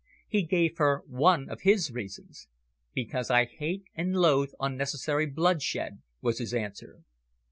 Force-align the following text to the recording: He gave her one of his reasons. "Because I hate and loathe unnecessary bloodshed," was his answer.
He 0.27 0.41
gave 0.41 0.77
her 0.79 1.03
one 1.05 1.47
of 1.47 1.61
his 1.61 1.91
reasons. 1.91 2.47
"Because 2.91 3.29
I 3.29 3.45
hate 3.45 3.83
and 3.93 4.15
loathe 4.15 4.49
unnecessary 4.59 5.27
bloodshed," 5.27 6.01
was 6.21 6.39
his 6.39 6.55
answer. 6.55 7.03